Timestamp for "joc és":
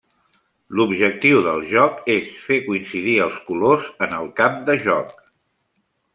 1.73-2.31